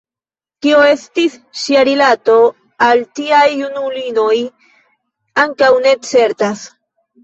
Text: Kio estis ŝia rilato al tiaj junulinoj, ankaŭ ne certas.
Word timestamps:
Kio 0.65 0.79
estis 0.93 1.35
ŝia 1.65 1.83
rilato 1.91 2.39
al 2.89 3.05
tiaj 3.21 3.45
junulinoj, 3.61 4.35
ankaŭ 5.47 5.75
ne 5.89 5.99
certas. 6.15 6.71